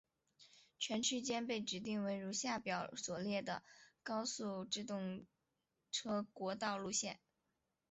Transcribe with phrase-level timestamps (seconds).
[0.79, 3.61] 全区间被指定为如下表所列的
[4.01, 5.27] 高速自动
[5.91, 7.19] 车国道路线。